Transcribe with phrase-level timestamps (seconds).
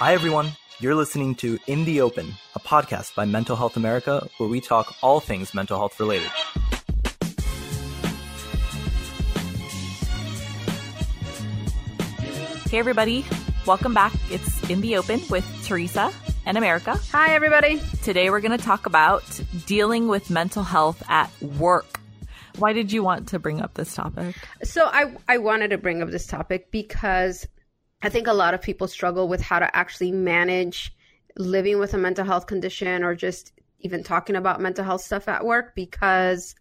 [0.00, 0.52] Hi, everyone.
[0.78, 4.94] You're listening to In the Open, a podcast by Mental Health America, where we talk
[5.02, 6.30] all things mental health related.
[12.70, 13.26] Hey, everybody.
[13.66, 14.14] Welcome back.
[14.30, 16.10] It's In the Open with Teresa
[16.46, 16.98] and America.
[17.12, 17.82] Hi, everybody.
[18.02, 19.22] Today, we're going to talk about
[19.66, 22.00] dealing with mental health at work.
[22.56, 24.34] Why did you want to bring up this topic?
[24.62, 27.46] So, I, I wanted to bring up this topic because
[28.02, 30.94] I think a lot of people struggle with how to actually manage
[31.36, 35.44] living with a mental health condition or just even talking about mental health stuff at
[35.44, 36.54] work because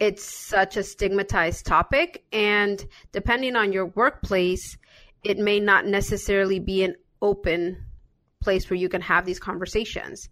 [0.00, 2.24] it's such a stigmatized topic.
[2.32, 4.76] And depending on your workplace,
[5.22, 7.84] it may not necessarily be an open
[8.42, 10.28] place where you can have these conversations.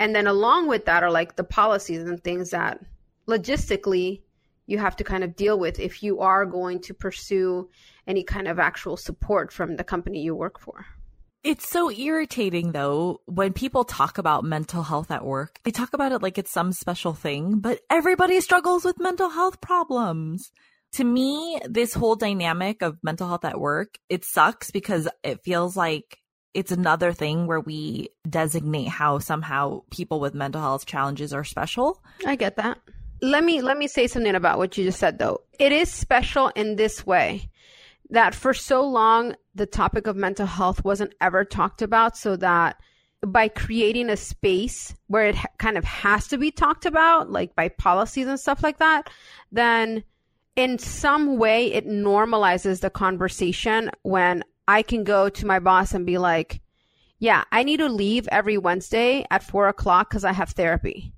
[0.00, 2.80] And then along with that are like the policies and things that
[3.28, 4.22] logistically
[4.66, 7.68] you have to kind of deal with if you are going to pursue
[8.06, 10.86] any kind of actual support from the company you work for.
[11.42, 15.58] It's so irritating though when people talk about mental health at work.
[15.62, 19.60] They talk about it like it's some special thing, but everybody struggles with mental health
[19.60, 20.50] problems.
[20.92, 25.76] To me, this whole dynamic of mental health at work, it sucks because it feels
[25.76, 26.18] like
[26.54, 32.02] it's another thing where we designate how somehow people with mental health challenges are special.
[32.24, 32.78] I get that.
[33.20, 35.40] Let me let me say something about what you just said though.
[35.58, 37.50] It is special in this way
[38.10, 42.76] that for so long the topic of mental health wasn't ever talked about so that
[43.26, 47.54] by creating a space where it ha- kind of has to be talked about like
[47.54, 49.08] by policies and stuff like that
[49.50, 50.04] then
[50.56, 56.04] in some way it normalizes the conversation when i can go to my boss and
[56.04, 56.60] be like
[57.18, 61.12] yeah i need to leave every wednesday at four o'clock because i have therapy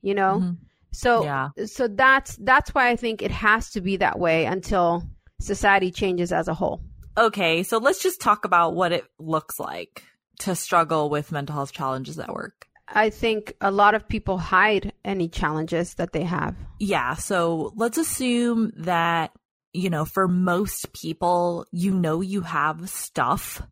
[0.00, 0.52] you know mm-hmm.
[0.92, 1.48] So yeah.
[1.64, 5.02] so that's that's why i think it has to be that way until
[5.42, 6.82] society changes as a whole.
[7.18, 10.02] Okay, so let's just talk about what it looks like
[10.40, 12.66] to struggle with mental health challenges at work.
[12.88, 16.56] I think a lot of people hide any challenges that they have.
[16.78, 19.32] Yeah, so let's assume that,
[19.72, 23.62] you know, for most people, you know, you have stuff.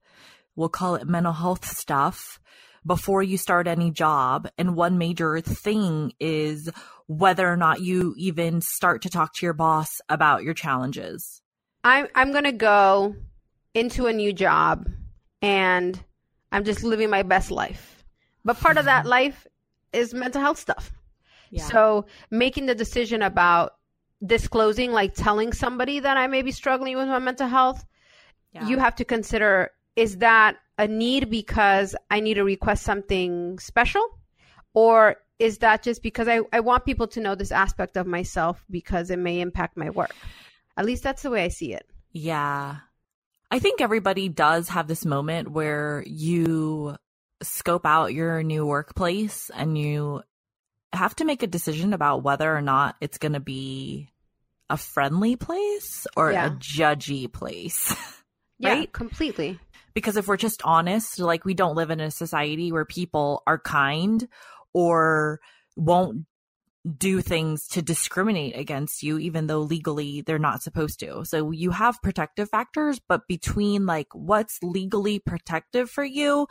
[0.54, 2.40] We'll call it mental health stuff
[2.84, 4.48] before you start any job.
[4.58, 6.70] And one major thing is
[7.06, 11.42] whether or not you even start to talk to your boss about your challenges.
[11.84, 13.16] I'm I'm gonna go
[13.74, 14.88] into a new job
[15.40, 16.02] and
[16.52, 18.04] I'm just living my best life.
[18.44, 19.46] But part of that life
[19.92, 20.92] is mental health stuff.
[21.50, 21.64] Yeah.
[21.64, 23.74] So making the decision about
[24.24, 27.84] disclosing, like telling somebody that I may be struggling with my mental health,
[28.52, 28.66] yeah.
[28.66, 34.02] you have to consider is that a need because I need to request something special?
[34.72, 38.64] Or is that just because I, I want people to know this aspect of myself
[38.70, 40.14] because it may impact my work?
[40.78, 41.86] At least that's the way I see it.
[42.12, 42.76] Yeah.
[43.50, 46.96] I think everybody does have this moment where you
[47.42, 50.22] scope out your new workplace and you
[50.94, 54.08] have to make a decision about whether or not it's going to be
[54.70, 56.46] a friendly place or yeah.
[56.46, 57.90] a judgy place.
[58.62, 58.80] right?
[58.80, 59.58] Yeah, completely.
[59.94, 63.58] Because if we're just honest, like we don't live in a society where people are
[63.58, 64.28] kind
[64.72, 65.40] or
[65.76, 66.26] won't
[66.96, 71.24] do things to discriminate against you, even though legally they're not supposed to.
[71.26, 76.46] So you have protective factors, but between like what's legally protective for you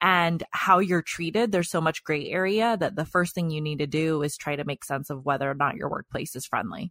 [0.00, 3.80] and how you're treated, there's so much gray area that the first thing you need
[3.80, 6.90] to do is try to make sense of whether or not your workplace is friendly.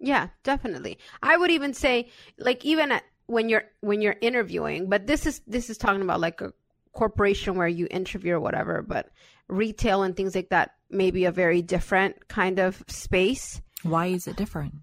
[0.00, 0.98] Yeah, definitely.
[1.22, 5.40] I would even say like even at, when you're when you're interviewing, but this is
[5.46, 6.52] this is talking about like a
[6.92, 9.10] corporation where you interview or whatever, but
[9.48, 13.60] retail and things like that may be a very different kind of space.
[13.82, 14.74] Why is it different?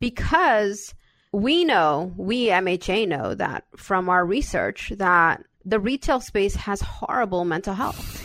[0.00, 0.94] Because
[1.32, 7.44] we know, we MHA know that from our research that the retail space has horrible
[7.44, 8.24] mental health.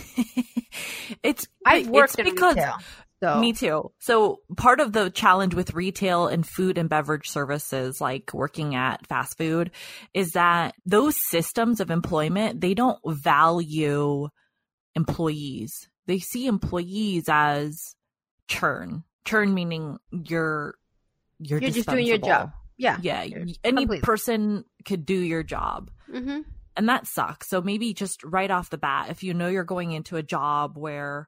[1.22, 2.78] it's I've worked it's because, retail.
[3.24, 3.40] So.
[3.40, 3.90] Me too.
[4.00, 9.06] So part of the challenge with retail and food and beverage services, like working at
[9.06, 9.70] fast food,
[10.12, 14.28] is that those systems of employment, they don't value
[14.94, 15.88] employees.
[16.06, 17.94] They see employees as
[18.46, 19.04] churn.
[19.24, 20.74] Churn meaning you're
[21.38, 22.52] you're, you're just doing your job.
[22.76, 22.98] Yeah.
[23.00, 23.22] Yeah.
[23.22, 24.00] Any completely.
[24.00, 25.90] person could do your job.
[26.12, 26.40] Mm-hmm.
[26.76, 27.48] And that sucks.
[27.48, 30.76] So maybe just right off the bat, if you know you're going into a job
[30.76, 31.26] where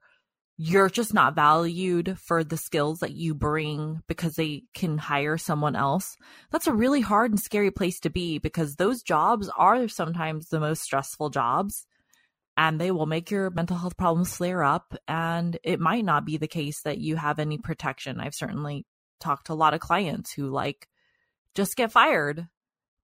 [0.58, 5.76] you're just not valued for the skills that you bring because they can hire someone
[5.76, 6.16] else.
[6.50, 10.60] That's a really hard and scary place to be because those jobs are sometimes the
[10.60, 11.86] most stressful jobs
[12.56, 14.94] and they will make your mental health problems flare up.
[15.06, 18.18] And it might not be the case that you have any protection.
[18.18, 18.86] I've certainly
[19.20, 20.88] talked to a lot of clients who like
[21.54, 22.48] just get fired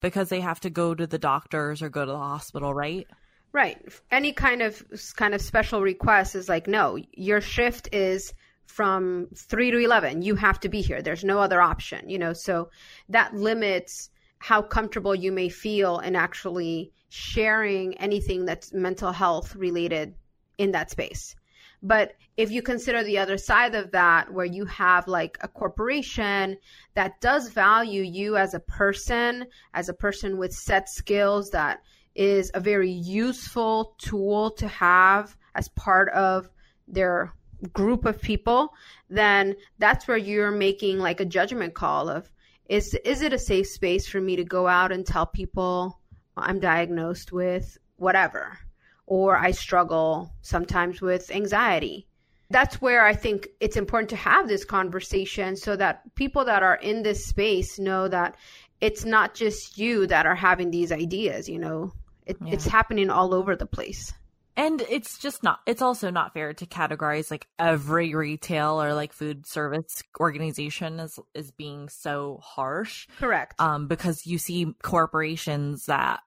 [0.01, 3.07] because they have to go to the doctors or go to the hospital, right?
[3.53, 3.79] Right.
[4.11, 4.83] Any kind of
[5.17, 8.33] kind of special request is like, no, your shift is
[8.67, 10.23] from 3 to 11.
[10.23, 11.03] You have to be here.
[11.03, 12.33] There's no other option, you know.
[12.33, 12.71] So
[13.11, 14.09] that limits
[14.39, 20.15] how comfortable you may feel in actually sharing anything that's mental health related
[20.57, 21.37] in that space.
[21.83, 26.57] But if you consider the other side of that, where you have like a corporation
[26.95, 31.81] that does value you as a person, as a person with set skills that
[32.15, 36.49] is a very useful tool to have as part of
[36.89, 37.33] their
[37.73, 38.73] group of people,
[39.09, 42.31] then that's where you're making like a judgment call of
[42.69, 46.01] is is it a safe space for me to go out and tell people
[46.37, 48.59] I'm diagnosed with whatever
[49.07, 52.07] or I struggle sometimes with anxiety.
[52.51, 56.77] That's where I think it's important to have this conversation so that people that are
[56.77, 58.37] in this space know that
[58.81, 61.93] it's not just you that are having these ideas, you know,
[62.27, 62.55] it, yeah.
[62.55, 64.13] It's happening all over the place.
[64.55, 69.15] And it's just not, it's also not fair to categorize like every retail or like
[69.15, 73.09] food service organization as, is being so harsh.
[73.19, 73.59] Correct.
[73.59, 76.21] Um, because you see corporations that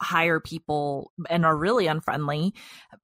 [0.00, 2.52] hire people and are really unfriendly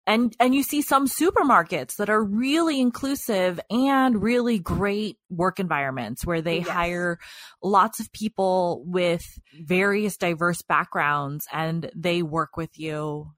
[0.07, 6.27] and and you see some supermarkets that are really inclusive and really great work environments
[6.27, 6.69] where they yes.
[6.69, 7.19] hire
[7.63, 9.23] lots of people with
[9.63, 13.31] various diverse backgrounds and they work with you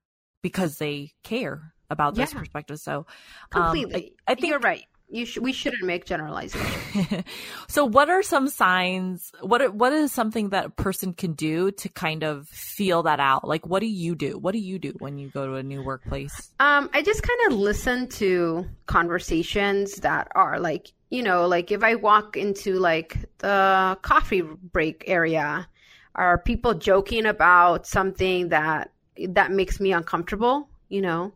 [0.42, 2.24] because they care about yeah.
[2.24, 3.06] this perspective so
[3.52, 7.24] um, completely I, I think you're right you sh- we shouldn't make generalizations.
[7.68, 9.30] so, what are some signs?
[9.40, 13.20] What are, what is something that a person can do to kind of feel that
[13.20, 13.46] out?
[13.46, 14.36] Like, what do you do?
[14.36, 16.50] What do you do when you go to a new workplace?
[16.58, 21.84] Um, I just kind of listen to conversations that are like, you know, like if
[21.84, 25.68] I walk into like the coffee break area,
[26.16, 28.90] are people joking about something that
[29.28, 30.68] that makes me uncomfortable?
[30.88, 31.32] You know,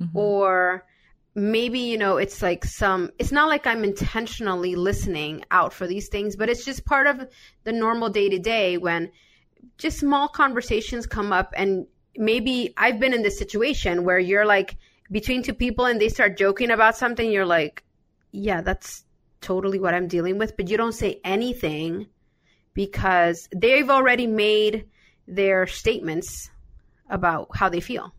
[0.00, 0.16] mm-hmm.
[0.16, 0.84] or
[1.38, 6.08] maybe you know it's like some it's not like i'm intentionally listening out for these
[6.08, 7.28] things but it's just part of
[7.64, 9.10] the normal day to day when
[9.76, 11.86] just small conversations come up and
[12.16, 14.76] maybe i've been in this situation where you're like
[15.12, 17.84] between two people and they start joking about something you're like
[18.32, 19.04] yeah that's
[19.40, 22.06] totally what i'm dealing with but you don't say anything
[22.74, 24.86] because they've already made
[25.28, 26.50] their statements
[27.08, 28.12] about how they feel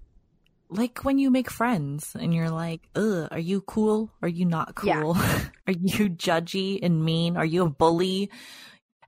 [0.69, 4.11] like when you make friends and you're like, ugh, are you cool?
[4.21, 5.15] Are you not cool?
[5.15, 5.41] Yeah.
[5.67, 7.37] are you judgy and mean?
[7.37, 8.29] Are you a bully?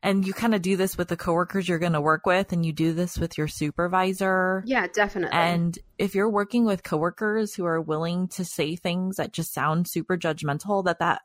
[0.03, 2.65] And you kind of do this with the coworkers you're going to work with and
[2.65, 4.63] you do this with your supervisor.
[4.65, 5.37] Yeah, definitely.
[5.37, 9.87] And if you're working with coworkers who are willing to say things that just sound
[9.87, 11.21] super judgmental, that that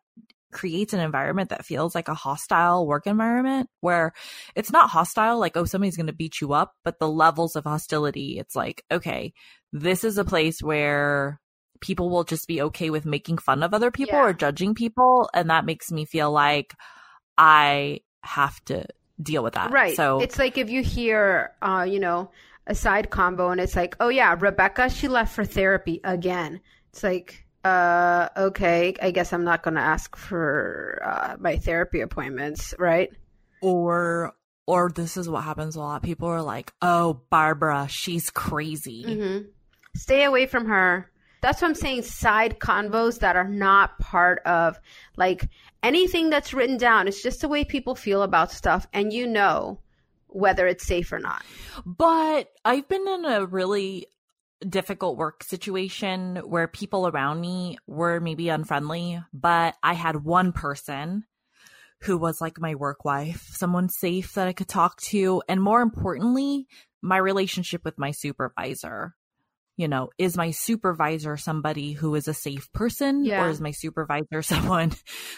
[0.52, 4.12] creates an environment that feels like a hostile work environment where
[4.54, 7.64] it's not hostile, like, oh, somebody's going to beat you up, but the levels of
[7.64, 9.32] hostility, it's like, okay,
[9.72, 11.40] this is a place where
[11.80, 14.24] people will just be okay with making fun of other people yeah.
[14.24, 15.28] or judging people.
[15.34, 16.74] And that makes me feel like
[17.36, 18.86] I have to
[19.20, 19.70] deal with that.
[19.70, 19.96] Right.
[19.96, 22.30] So it's like if you hear, uh, you know,
[22.66, 26.60] a side combo and it's like, oh yeah, Rebecca, she left for therapy again.
[26.92, 32.00] It's like, uh, okay, I guess I'm not going to ask for uh, my therapy
[32.00, 33.10] appointments, right?
[33.60, 34.34] Or
[34.66, 36.02] or this is what happens a lot.
[36.02, 39.48] People are like, "Oh, Barbara, she's crazy." Mm-hmm.
[39.96, 41.10] Stay away from her.
[41.40, 42.02] That's what I'm saying.
[42.02, 44.78] Side convos that are not part of
[45.16, 45.48] like
[45.82, 47.08] anything that's written down.
[47.08, 49.80] It's just the way people feel about stuff, and you know
[50.28, 51.42] whether it's safe or not.
[51.84, 54.06] But I've been in a really
[54.66, 61.24] difficult work situation where people around me were maybe unfriendly, but I had one person
[62.02, 65.80] who was like my work wife, someone safe that I could talk to, and more
[65.80, 66.66] importantly,
[67.02, 69.14] my relationship with my supervisor.
[69.78, 73.44] You know, is my supervisor somebody who is a safe person yeah.
[73.44, 74.92] or is my supervisor someone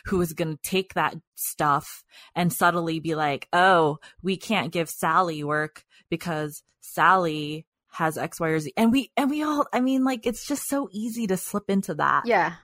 [0.05, 2.05] who is going to take that stuff
[2.37, 7.67] and subtly be like, "Oh, we can't give Sally work because Sally
[7.99, 8.73] has X, Y, or Z.
[8.77, 11.95] And we and we all I mean, like it's just so easy to slip into
[11.95, 12.27] that.
[12.27, 12.55] Yeah.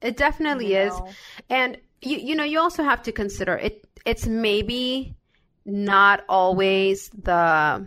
[0.00, 0.94] It definitely is.
[1.50, 5.16] And you you know, you also have to consider it it's maybe
[5.66, 7.86] not always the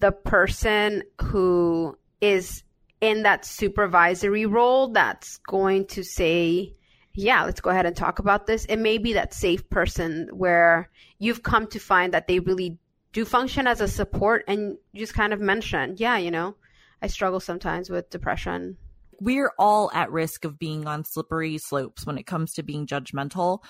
[0.00, 2.64] the person who is
[3.00, 6.74] in that supervisory role that's going to say
[7.12, 8.64] yeah, let's go ahead and talk about this.
[8.66, 10.88] It may be that safe person where
[11.18, 12.78] you've come to find that they really
[13.12, 16.54] do function as a support and just kind of mention, yeah, you know,
[17.02, 18.76] I struggle sometimes with depression.
[19.20, 23.62] We're all at risk of being on slippery slopes when it comes to being judgmental.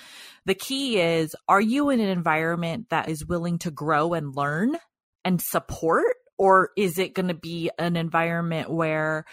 [0.47, 4.76] The key is are you in an environment that is willing to grow and learn
[5.25, 6.16] and support?
[6.40, 9.26] or is it going to be an environment where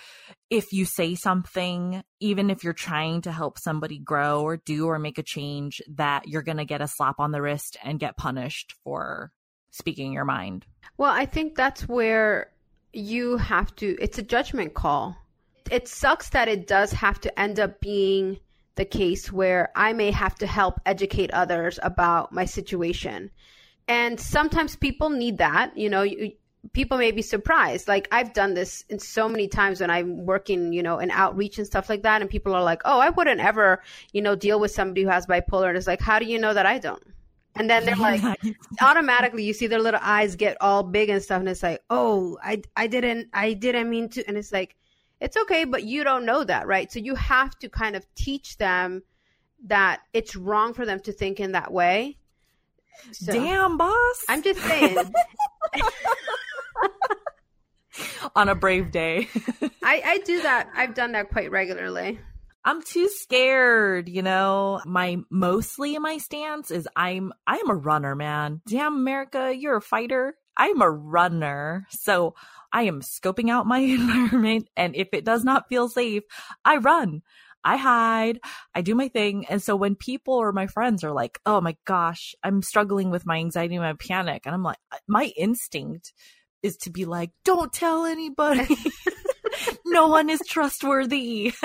[0.49, 4.99] if you say something, even if you're trying to help somebody grow or do or
[4.99, 8.17] make a change, that you're going to get a slap on the wrist and get
[8.17, 9.31] punished for
[9.71, 10.65] speaking your mind?
[10.97, 12.51] Well, I think that's where
[12.93, 15.15] you have to, it's a judgment call.
[15.69, 18.39] It sucks that it does have to end up being
[18.75, 23.31] the case where I may have to help educate others about my situation.
[23.87, 25.77] And sometimes people need that.
[25.77, 26.33] You know, you,
[26.73, 27.87] people may be surprised.
[27.87, 31.57] Like I've done this in so many times when I'm working, you know, in outreach
[31.57, 32.21] and stuff like that.
[32.21, 33.81] And people are like, oh, I wouldn't ever,
[34.13, 35.69] you know, deal with somebody who has bipolar.
[35.69, 37.03] And it's like, how do you know that I don't?
[37.57, 38.21] And then they're like,
[38.81, 42.37] automatically, you see their little eyes get all big and stuff, and it's like, oh,
[42.43, 44.75] I, I didn't, I didn't mean to, and it's like,
[45.19, 46.91] it's okay, but you don't know that, right?
[46.91, 49.03] So you have to kind of teach them
[49.65, 52.17] that it's wrong for them to think in that way.
[53.11, 54.25] So, Damn, boss.
[54.29, 54.97] I'm just saying.
[58.35, 59.27] On a brave day.
[59.83, 60.69] I, I do that.
[60.75, 62.19] I've done that quite regularly.
[62.67, 64.81] I'm too scared, you know.
[64.85, 68.59] My mostly my stance is I'm I'm a runner, man.
[68.67, 70.35] Damn America, you're a fighter.
[70.57, 71.87] I'm a runner.
[71.91, 72.35] So
[72.73, 74.67] I am scoping out my environment.
[74.75, 76.23] And if it does not feel safe,
[76.65, 77.21] I run.
[77.63, 78.39] I hide,
[78.75, 79.45] I do my thing.
[79.47, 83.25] And so when people or my friends are like, oh my gosh, I'm struggling with
[83.25, 86.11] my anxiety and my panic, and I'm like, my instinct
[86.63, 88.75] is to be like, don't tell anybody.
[89.85, 91.53] no one is trustworthy.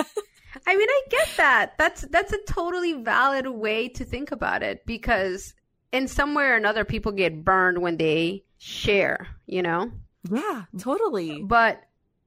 [0.66, 1.78] I mean, I get that.
[1.78, 5.54] That's that's a totally valid way to think about it because
[5.92, 9.90] in some way or another people get burned when they share, you know?
[10.30, 11.42] Yeah, totally.
[11.42, 11.82] But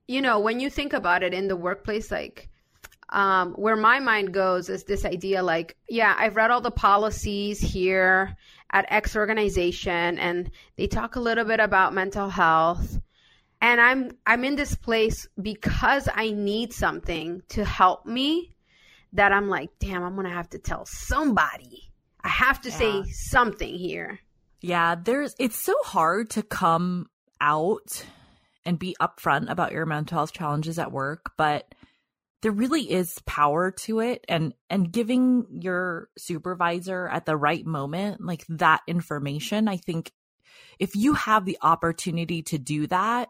[0.07, 2.49] you know, when you think about it in the workplace, like
[3.09, 7.59] um, where my mind goes is this idea like, yeah, I've read all the policies
[7.59, 8.35] here
[8.71, 12.99] at X organization, and they talk a little bit about mental health.
[13.65, 18.53] And I'm I'm in this place because I need something to help me
[19.13, 21.91] that I'm like, damn, I'm gonna have to tell somebody.
[22.23, 22.77] I have to yeah.
[22.77, 24.19] say something here.
[24.61, 27.09] Yeah, there's it's so hard to come
[27.41, 28.05] out
[28.67, 31.73] and be upfront about your mental health challenges at work, but
[32.43, 38.21] there really is power to it and and giving your supervisor at the right moment
[38.21, 40.11] like that information i think
[40.77, 43.29] if you have the opportunity to do that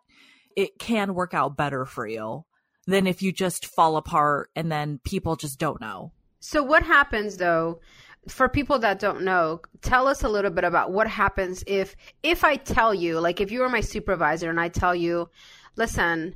[0.55, 2.45] it can work out better for you
[2.87, 7.37] than if you just fall apart and then people just don't know so what happens
[7.37, 7.79] though
[8.27, 12.43] for people that don't know, tell us a little bit about what happens if if
[12.43, 15.29] I tell you, like if you were my supervisor and I tell you,
[15.75, 16.35] listen,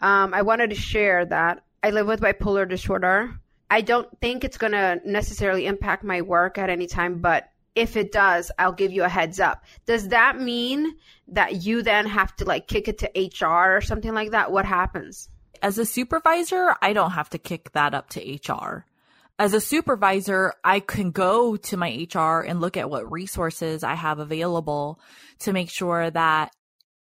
[0.00, 3.40] um, I wanted to share that I live with bipolar disorder.
[3.70, 7.96] I don't think it's going to necessarily impact my work at any time, but if
[7.96, 9.64] it does, I'll give you a heads up.
[9.86, 10.94] Does that mean
[11.28, 14.52] that you then have to like kick it to HR or something like that?
[14.52, 15.28] What happens?
[15.62, 18.86] As a supervisor, I don't have to kick that up to HR
[19.40, 23.94] as a supervisor, I can go to my HR and look at what resources I
[23.94, 25.00] have available
[25.40, 26.54] to make sure that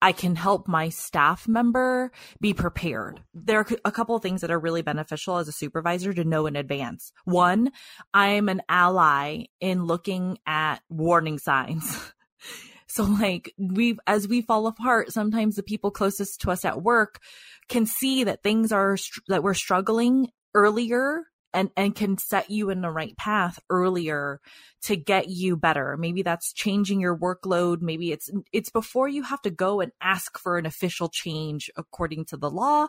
[0.06, 3.20] I can help my staff member be prepared.
[3.34, 6.46] There are a couple of things that are really beneficial as a supervisor to know
[6.46, 7.10] in advance.
[7.25, 7.72] One,
[8.14, 12.12] I'm an ally in looking at warning signs.
[12.86, 17.18] so like we as we fall apart, sometimes the people closest to us at work
[17.68, 18.96] can see that things are
[19.26, 21.25] that we're struggling earlier
[21.56, 24.40] and and can set you in the right path earlier
[24.82, 25.96] to get you better.
[25.96, 27.80] Maybe that's changing your workload.
[27.80, 32.26] Maybe it's it's before you have to go and ask for an official change according
[32.26, 32.86] to the law.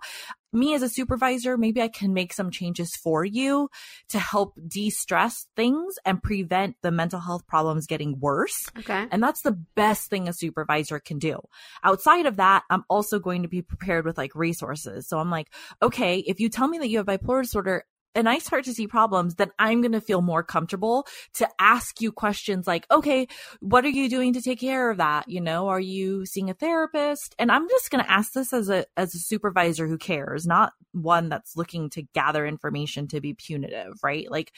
[0.54, 3.70] Me as a supervisor maybe i can make some changes for you
[4.10, 8.66] to help de-stress things and prevent the mental health problems getting worse.
[8.80, 9.08] Okay.
[9.12, 11.40] And that's the best thing a supervisor can do.
[11.84, 15.08] Outside of that i'm also going to be prepared with like resources.
[15.08, 17.84] So i'm like okay if you tell me that you have bipolar disorder
[18.18, 22.02] and I start to see problems, then I'm going to feel more comfortable to ask
[22.02, 23.28] you questions like, okay,
[23.60, 25.30] what are you doing to take care of that?
[25.30, 27.36] You know, are you seeing a therapist?
[27.38, 30.74] And I'm just going to ask this as a, as a supervisor who cares, not
[30.94, 34.30] one that's looking to gather information to be punitive, right?
[34.30, 34.52] Like,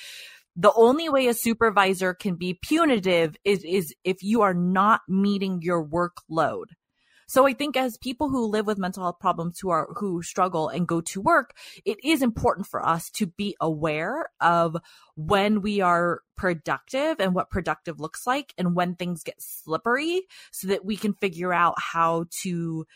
[0.55, 5.59] the only way a supervisor can be punitive is, is if you are not meeting
[5.61, 6.65] your workload.
[7.29, 10.67] So I think as people who live with mental health problems who are, who struggle
[10.67, 11.55] and go to work,
[11.85, 14.75] it is important for us to be aware of
[15.15, 20.69] when we are productive and what productive looks like and when things get slippery so
[20.69, 22.87] that we can figure out how to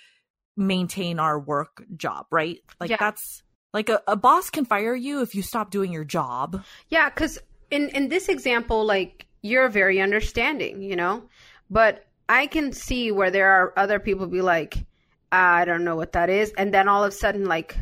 [0.58, 2.58] maintain our work job, right?
[2.80, 2.98] Like yeah.
[3.00, 6.63] that's like a, a boss can fire you if you stop doing your job.
[6.90, 7.38] Yeah, because
[7.70, 11.24] in in this example, like you're very understanding, you know,
[11.70, 14.86] but I can see where there are other people be like,
[15.32, 16.51] ah, I don't know what that is.
[16.58, 17.77] And then all of a sudden, like,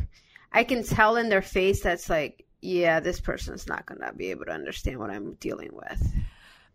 [0.52, 4.30] I can tell in their face that's like, yeah, this person's not going to be
[4.30, 6.12] able to understand what I'm dealing with.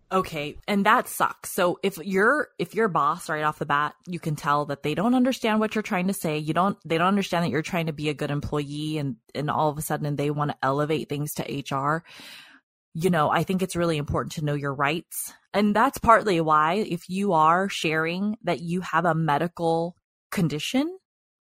[0.09, 1.51] Okay, and that sucks.
[1.51, 4.95] So if you're if your boss right off the bat, you can tell that they
[4.95, 6.37] don't understand what you're trying to say.
[6.37, 9.51] You don't they don't understand that you're trying to be a good employee and and
[9.51, 12.05] all of a sudden they want to elevate things to HR.
[12.99, 15.31] You know, I think it's really important to know your rights.
[15.53, 19.95] And that's partly why if you are sharing that you have a medical
[20.31, 20.97] condition,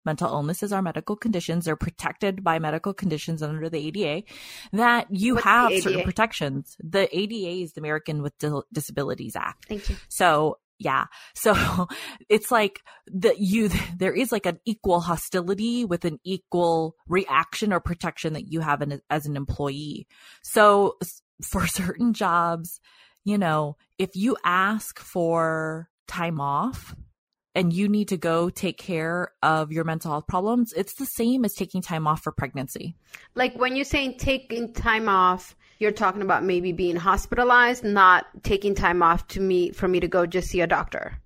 [0.06, 1.66] mental illnesses are medical conditions.
[1.66, 4.28] They're protected by medical conditions under the ADA.
[4.74, 6.78] That you What's have certain protections.
[6.80, 8.34] The ADA is the American with
[8.72, 9.66] Disabilities Act.
[9.70, 9.96] Thank you.
[10.08, 11.06] So yeah.
[11.36, 11.88] So
[12.30, 17.80] it's like that you, there is like an equal hostility with an equal reaction or
[17.80, 20.08] protection that you have in, as an employee.
[20.42, 20.98] So
[21.42, 22.80] for certain jobs,
[23.24, 26.96] you know, if you ask for time off,
[27.56, 31.44] and you need to go take care of your mental health problems, it's the same
[31.44, 32.96] as taking time off for pregnancy.
[33.36, 38.76] Like when you're saying taking time off, you're talking about maybe being hospitalized, not taking
[38.76, 41.20] time off to me for me to go just see a doctor.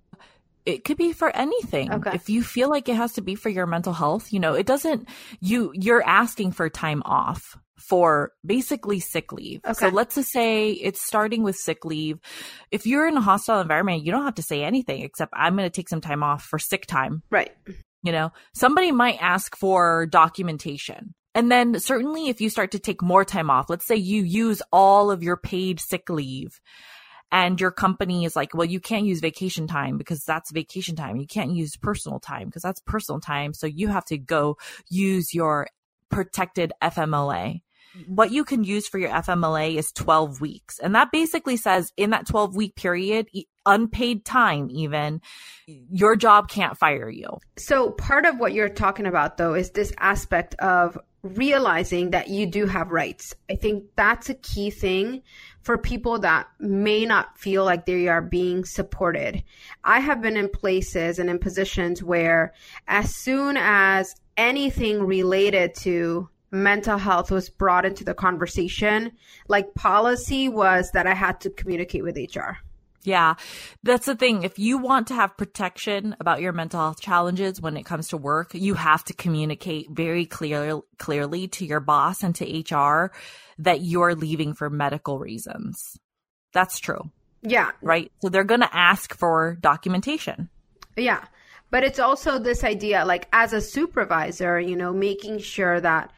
[0.66, 1.92] It could be for anything.
[1.92, 2.12] Okay.
[2.14, 4.66] If you feel like it has to be for your mental health, you know, it
[4.66, 5.08] doesn't
[5.40, 9.60] you you're asking for time off for basically sick leave.
[9.66, 9.74] Okay.
[9.74, 12.20] So let's just say it's starting with sick leave.
[12.72, 15.70] If you're in a hostile environment, you don't have to say anything except I'm going
[15.70, 17.24] to take some time off for sick time.
[17.30, 17.52] Right.
[18.04, 21.14] You know, somebody might ask for documentation.
[21.36, 24.62] And then certainly if you start to take more time off, let's say you use
[24.72, 26.60] all of your paid sick leave
[27.32, 31.18] and your company is like, well, you can't use vacation time because that's vacation time.
[31.18, 33.54] You can't use personal time because that's personal time.
[33.54, 34.58] So you have to go
[34.90, 35.68] use your
[36.10, 37.62] protected FMLA
[38.08, 40.80] what you can use for your FMLA is 12 weeks.
[40.80, 43.30] And that basically says in that 12 week period,
[43.66, 45.22] unpaid time even,
[45.68, 47.38] your job can't fire you.
[47.58, 52.46] So part of what you're talking about though is this aspect of realizing that you
[52.46, 53.36] do have rights.
[53.50, 55.22] I think that's a key thing
[55.64, 59.44] for people that may not feel like they are being supported.
[59.84, 62.54] I have been in places and in positions where
[62.88, 69.12] as soon as anything related to mental health was brought into the conversation,
[69.48, 72.58] like policy was that I had to communicate with HR.
[73.04, 73.36] Yeah,
[73.84, 74.44] that's the thing.
[74.44, 78.18] If you want to have protection about your mental health challenges when it comes to
[78.18, 83.12] work, you have to communicate very clear, clearly to your boss and to HR
[83.58, 85.98] that you're leaving for medical reasons.
[86.54, 87.12] That's true.
[87.42, 87.72] Yeah.
[87.82, 88.12] Right.
[88.22, 90.50] So they're going to ask for documentation.
[90.96, 91.26] Yeah.
[91.70, 96.14] But it's also this idea, like as a supervisor, you know, making sure that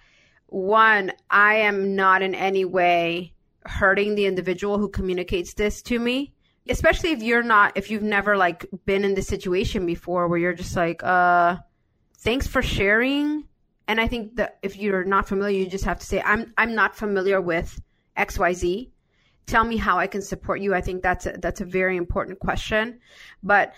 [0.47, 3.33] one, I am not in any way
[3.65, 6.34] hurting the individual who communicates this to me.
[6.67, 10.53] Especially if you're not, if you've never like been in this situation before where you're
[10.53, 11.57] just like, uh,
[12.19, 13.45] thanks for sharing.
[13.87, 16.73] And I think that if you're not familiar, you just have to say, I'm, I'm
[16.73, 17.79] not familiar with
[18.17, 18.89] XYZ.
[19.45, 20.73] Tell me how I can support you.
[20.73, 22.99] I think that's a, that's a very important question.
[23.43, 23.75] But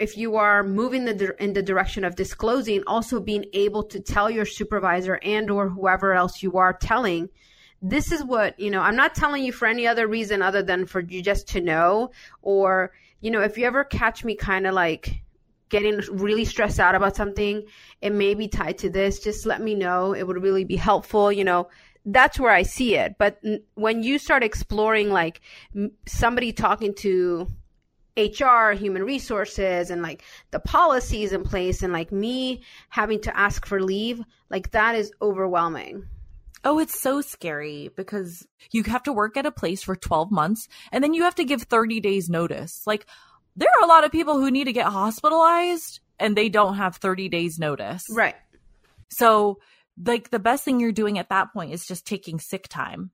[0.00, 4.28] if you are moving the, in the direction of disclosing, also being able to tell
[4.28, 7.30] your supervisor and or whoever else you are telling,
[7.82, 10.86] this is what, you know, I'm not telling you for any other reason other than
[10.86, 12.10] for you just to know.
[12.42, 15.22] Or, you know, if you ever catch me kind of like
[15.68, 17.64] getting really stressed out about something,
[18.00, 19.18] it may be tied to this.
[19.18, 20.14] Just let me know.
[20.14, 21.30] It would really be helpful.
[21.30, 21.68] You know,
[22.04, 23.16] that's where I see it.
[23.18, 23.40] But
[23.74, 25.40] when you start exploring like
[26.06, 27.50] somebody talking to
[28.16, 33.66] HR, human resources, and like the policies in place, and like me having to ask
[33.66, 36.06] for leave, like that is overwhelming.
[36.66, 40.68] Oh, it's so scary because you have to work at a place for 12 months
[40.90, 42.82] and then you have to give 30 days notice.
[42.86, 43.06] Like,
[43.54, 46.96] there are a lot of people who need to get hospitalized and they don't have
[46.96, 48.04] 30 days notice.
[48.10, 48.34] Right.
[49.10, 49.60] So,
[50.04, 53.12] like, the best thing you're doing at that point is just taking sick time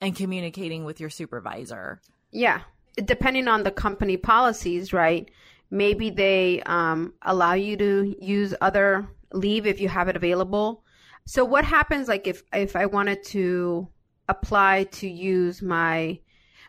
[0.00, 2.00] and communicating with your supervisor.
[2.30, 2.60] Yeah
[2.96, 5.30] depending on the company policies, right?
[5.70, 10.84] Maybe they um, allow you to use other leave if you have it available.
[11.24, 13.88] So what happens like if if I wanted to
[14.28, 16.18] apply to use my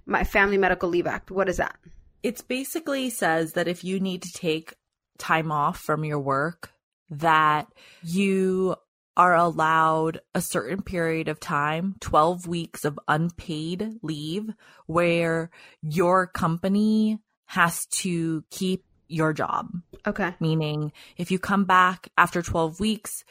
[0.06, 1.32] my Family Medical Leave Act?
[1.32, 1.76] What is that?
[2.22, 4.76] It basically says that if you need to take
[5.18, 6.72] time off from your work,
[7.10, 7.68] that
[8.04, 8.76] you
[9.16, 14.50] are allowed a certain period of time, 12 weeks of unpaid leave,
[14.88, 19.70] where your company has to keep your job.
[20.08, 20.34] Okay.
[20.40, 23.24] Meaning, if you come back after 12 weeks,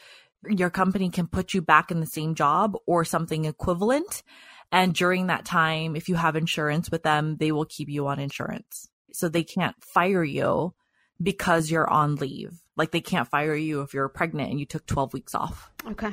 [0.49, 4.23] your company can put you back in the same job or something equivalent.
[4.71, 8.19] And during that time, if you have insurance with them, they will keep you on
[8.19, 8.89] insurance.
[9.13, 10.75] So they can't fire you
[11.23, 12.53] because you're on leave.
[12.77, 15.71] Like they can't fire you if you're pregnant and you took 12 weeks off.
[15.87, 16.13] Okay.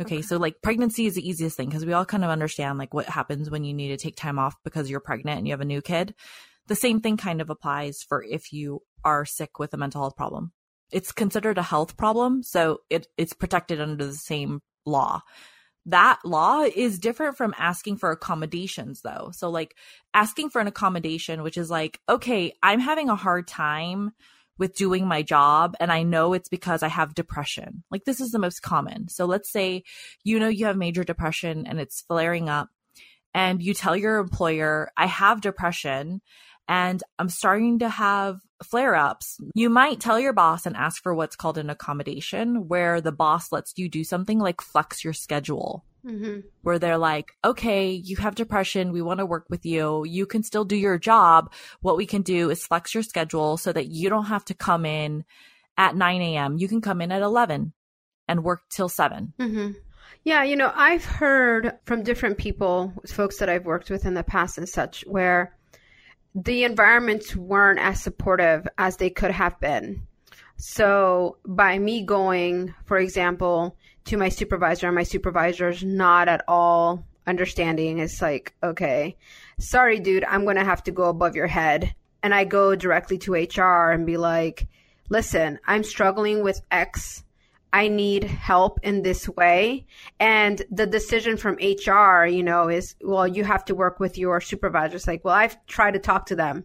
[0.00, 0.22] Okay, okay.
[0.22, 3.06] so like pregnancy is the easiest thing because we all kind of understand like what
[3.06, 5.66] happens when you need to take time off because you're pregnant and you have a
[5.66, 6.14] new kid.
[6.68, 10.16] The same thing kind of applies for if you are sick with a mental health
[10.16, 10.52] problem.
[10.92, 15.22] It's considered a health problem, so it it's protected under the same law
[15.86, 19.30] that law is different from asking for accommodations though.
[19.32, 19.74] So like
[20.12, 24.12] asking for an accommodation, which is like, okay, I'm having a hard time
[24.58, 27.82] with doing my job and I know it's because I have depression.
[27.90, 29.08] Like this is the most common.
[29.08, 29.84] So let's say
[30.22, 32.68] you know you have major depression and it's flaring up
[33.32, 36.20] and you tell your employer, I have depression
[36.70, 41.12] and I'm starting to have flare ups, you might tell your boss and ask for
[41.12, 45.84] what's called an accommodation, where the boss lets you do something like flex your schedule.
[46.06, 46.46] Mm-hmm.
[46.62, 48.92] Where they're like, okay, you have depression.
[48.92, 50.04] We want to work with you.
[50.06, 51.52] You can still do your job.
[51.80, 54.86] What we can do is flex your schedule so that you don't have to come
[54.86, 55.24] in
[55.76, 56.56] at 9 a.m.
[56.56, 57.72] You can come in at 11
[58.28, 59.34] and work till 7.
[59.40, 59.72] Mm-hmm.
[60.22, 64.22] Yeah, you know, I've heard from different people, folks that I've worked with in the
[64.22, 65.56] past and such, where
[66.34, 70.02] the environments weren't as supportive as they could have been.
[70.56, 77.04] So by me going, for example, to my supervisor and my supervisor's not at all
[77.26, 79.16] understanding, it's like, okay,
[79.58, 81.94] sorry, dude, I'm going to have to go above your head.
[82.22, 84.68] And I go directly to HR and be like,
[85.08, 87.24] listen, I'm struggling with X
[87.72, 89.86] I need help in this way.
[90.18, 94.40] And the decision from HR, you know, is, well, you have to work with your
[94.40, 95.06] supervisors.
[95.06, 96.64] Like, well, I've tried to talk to them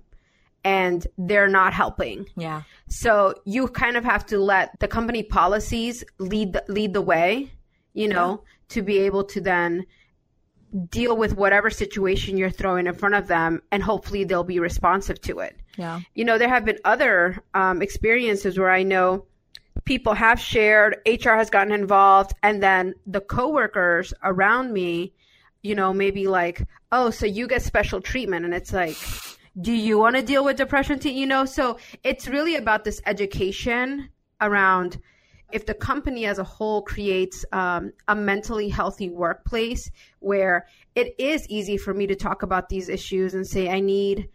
[0.63, 2.26] and they're not helping.
[2.36, 2.63] Yeah.
[2.89, 7.52] So you kind of have to let the company policies lead the, lead the way,
[7.94, 8.52] you know, yeah.
[8.70, 9.86] to be able to then
[10.89, 15.22] deal with whatever situation you're throwing in front of them and hopefully they'll be responsive
[15.22, 15.56] to it.
[15.78, 16.02] Yeah.
[16.15, 19.26] You know, there have been other um, experiences where I know
[19.84, 25.14] people have shared, HR has gotten involved, and then the coworkers around me,
[25.62, 28.46] you know, maybe like, oh, so you get special treatment.
[28.46, 28.98] And it's like,
[29.60, 31.00] do you want to deal with depression?
[31.00, 34.10] To, you know, so it's really about this education
[34.42, 35.00] around
[35.52, 41.48] if the company as a whole creates um, a mentally healthy workplace where it is
[41.50, 44.30] easy for me to talk about these issues and say, I need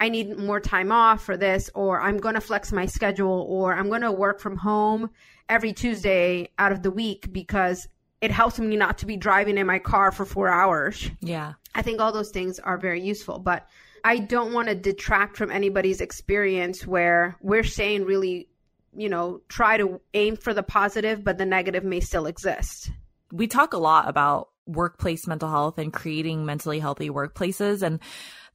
[0.00, 3.74] I need more time off for this, or I'm going to flex my schedule, or
[3.74, 5.10] I'm going to work from home
[5.48, 7.88] every Tuesday out of the week because
[8.20, 11.10] it helps me not to be driving in my car for four hours.
[11.20, 11.54] Yeah.
[11.74, 13.66] I think all those things are very useful, but
[14.04, 18.48] I don't want to detract from anybody's experience where we're saying really,
[18.96, 22.90] you know, try to aim for the positive, but the negative may still exist.
[23.32, 27.82] We talk a lot about workplace mental health and creating mentally healthy workplaces.
[27.82, 28.00] And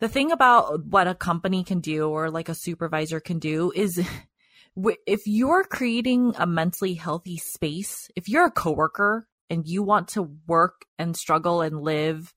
[0.03, 4.05] the thing about what a company can do or like a supervisor can do is
[5.07, 10.29] if you're creating a mentally healthy space, if you're a coworker and you want to
[10.45, 12.33] work and struggle and live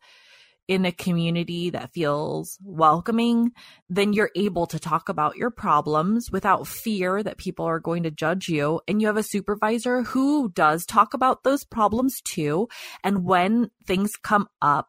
[0.69, 3.51] in a community that feels welcoming,
[3.91, 8.13] then you're able to talk about your problems without fear that people are going to
[8.13, 8.81] judge you.
[8.87, 12.69] And you have a supervisor who does talk about those problems too.
[13.03, 14.89] And when things come up,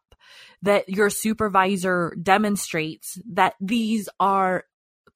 [0.62, 4.64] that your supervisor demonstrates that these are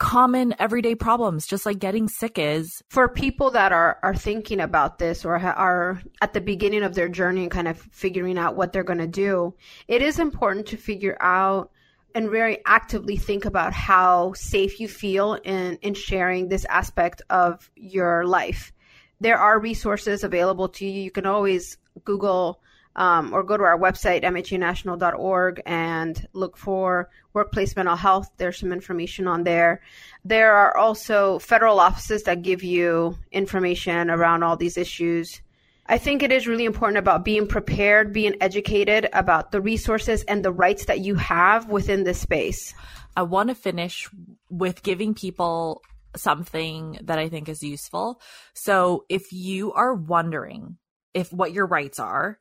[0.02, 2.82] common everyday problems just like getting sick is.
[2.89, 6.95] For people that are are thinking about this or ha- are at the beginning of
[6.95, 9.54] their journey and kind of figuring out what they're going to do
[9.88, 11.69] it is important to figure out
[12.15, 17.69] and very actively think about how safe you feel in in sharing this aspect of
[17.76, 18.74] your life.
[19.19, 21.04] There are resources available to you.
[21.04, 22.60] You can always google
[22.95, 28.30] um, or go to our website, mhanational.org, and look for workplace mental health.
[28.38, 29.82] There's some information on there.
[30.25, 35.41] There are also federal offices that give you information around all these issues.
[35.88, 40.43] I think it is really important about being prepared, being educated about the resources and
[40.43, 42.73] the rights that you have within this space.
[43.15, 44.10] I want to finish
[44.49, 45.82] with giving people
[46.15, 48.21] something that I think is useful.
[48.54, 50.77] So if you are wondering
[51.13, 52.39] if what your rights are,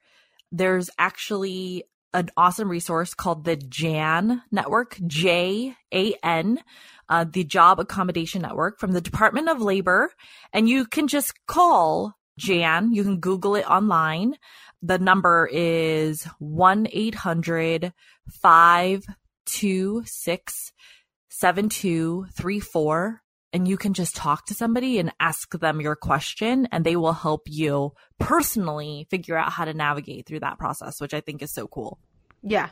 [0.52, 6.60] there's actually an awesome resource called the JAN Network, J A N,
[7.08, 10.12] uh, the Job Accommodation Network from the Department of Labor.
[10.52, 12.92] And you can just call JAN.
[12.92, 14.34] You can Google it online.
[14.82, 17.92] The number is 1 800
[18.28, 20.72] 526
[21.28, 26.96] 7234 and you can just talk to somebody and ask them your question and they
[26.96, 31.42] will help you personally figure out how to navigate through that process which i think
[31.42, 31.98] is so cool
[32.42, 32.68] yeah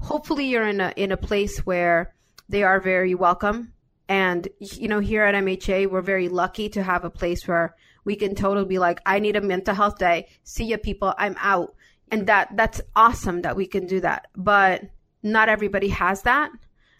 [0.00, 2.14] hopefully you're in a in a place where
[2.48, 3.72] they are very welcome
[4.10, 8.16] And, you know, here at MHA, we're very lucky to have a place where we
[8.16, 10.26] can totally be like, I need a mental health day.
[10.42, 11.14] See ya, people.
[11.16, 11.76] I'm out.
[12.10, 14.26] And that, that's awesome that we can do that.
[14.34, 14.82] But
[15.22, 16.50] not everybody has that.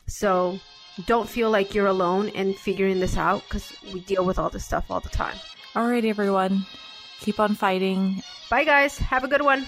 [0.07, 0.61] So
[1.07, 4.65] don't feel like you're alone in figuring this out because we deal with all this
[4.65, 5.37] stuff all the time.
[5.75, 6.67] All right, everyone.
[7.21, 8.23] Keep on fighting.
[8.49, 8.99] Bye, guys.
[8.99, 9.67] Have a good one.